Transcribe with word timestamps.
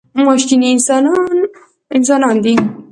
ماشیني 0.27 0.67
انسانان 1.95 2.35
دي. 2.43 2.53